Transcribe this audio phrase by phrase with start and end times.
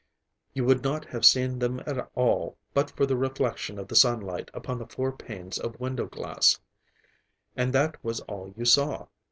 [0.55, 4.49] You would not have seen them at all but for the reflection of the sunlight
[4.51, 6.59] upon the four panes of window glass.
[7.55, 9.05] And that was all you saw.